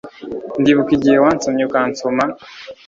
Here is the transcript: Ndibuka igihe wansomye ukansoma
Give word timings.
Ndibuka 0.61 0.91
igihe 0.97 1.17
wansomye 1.23 1.63
ukansoma 1.65 2.23